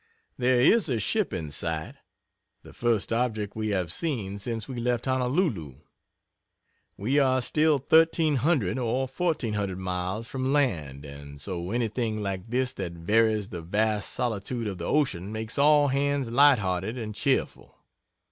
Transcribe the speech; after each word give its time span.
There 0.35 0.59
is 0.61 0.89
a 0.89 0.99
ship 0.99 1.31
in 1.31 1.51
sight 1.51 1.93
the 2.63 2.73
first 2.73 3.13
object 3.13 3.55
we 3.55 3.69
have 3.69 3.93
seen 3.93 4.39
since 4.39 4.67
we 4.67 4.77
left 4.77 5.05
Honolulu. 5.05 5.75
We 6.97 7.19
are 7.19 7.39
still 7.39 7.73
1300 7.73 8.79
or 8.79 9.05
1400 9.07 9.77
miles 9.77 10.27
from 10.27 10.51
land 10.51 11.05
and 11.05 11.39
so 11.39 11.69
anything 11.69 12.23
like 12.23 12.49
this 12.49 12.73
that 12.73 12.93
varies 12.93 13.49
the 13.49 13.61
vast 13.61 14.09
solitude 14.11 14.65
of 14.65 14.79
the 14.79 14.87
ocean 14.87 15.31
makes 15.31 15.59
all 15.59 15.89
hands 15.89 16.31
light 16.31 16.57
hearted 16.57 16.97
and 16.97 17.13
cheerful. 17.13 17.77